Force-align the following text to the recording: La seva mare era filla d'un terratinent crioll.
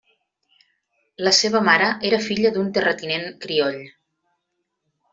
La 1.27 1.33
seva 1.41 1.61
mare 1.69 1.91
era 2.11 2.21
filla 2.31 2.55
d'un 2.57 2.75
terratinent 2.81 3.31
crioll. 3.47 3.81